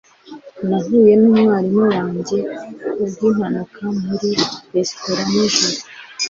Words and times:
Nahuye 0.67 1.11
numwarimu 1.21 1.83
wanjye 1.91 2.37
kubwimpanuka 2.93 3.81
muri 4.05 4.29
resitora 4.73 5.21
nijoro. 5.31 5.77